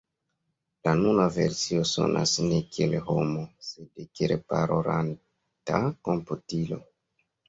La 0.85 0.91
nuna 0.99 1.25
versio 1.33 1.83
sonas 1.89 2.31
ne 2.45 2.61
kiel 2.77 2.95
homo, 3.09 3.43
sed 3.67 4.01
kiel 4.21 4.33
parolanta 4.55 5.83
komputilo. 6.09 6.81